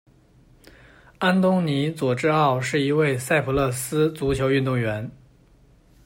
[1.19, 5.11] 安东尼·佐治奥是一位赛普勒斯足球运动员。